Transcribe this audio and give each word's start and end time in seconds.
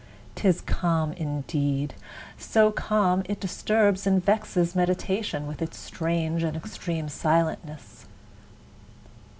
'Tis 0.33 0.61
calm 0.61 1.13
indeed! 1.13 1.93
so 2.35 2.71
calm, 2.71 3.19
that 3.21 3.29
it 3.33 3.39
disturbs 3.39 4.07
And 4.07 4.25
vexes 4.25 4.73
meditation 4.75 5.45
with 5.45 5.61
its 5.61 5.77
strange 5.77 6.41
And 6.41 6.57
extreme 6.57 7.07
silentness. 7.07 8.05